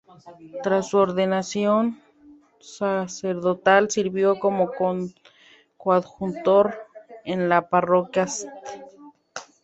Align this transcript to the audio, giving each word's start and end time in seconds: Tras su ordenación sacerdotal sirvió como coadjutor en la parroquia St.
Tras 0.63 0.87
su 0.89 0.97
ordenación 0.97 2.01
sacerdotal 2.59 3.91
sirvió 3.91 4.39
como 4.39 4.71
coadjutor 5.77 6.73
en 7.23 7.49
la 7.49 7.69
parroquia 7.69 8.23
St. 8.23 8.51